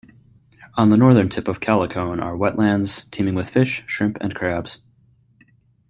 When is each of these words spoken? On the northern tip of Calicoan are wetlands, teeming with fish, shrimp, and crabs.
On 0.77 0.89
the 0.89 0.97
northern 0.97 1.29
tip 1.29 1.47
of 1.47 1.59
Calicoan 1.59 2.19
are 2.23 2.33
wetlands, 2.35 3.05
teeming 3.11 3.35
with 3.35 3.47
fish, 3.49 3.83
shrimp, 3.85 4.17
and 4.19 4.33
crabs. 4.33 4.79